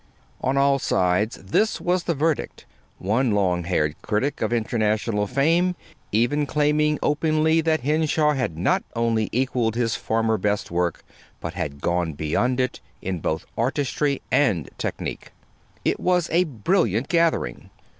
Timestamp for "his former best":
9.75-10.71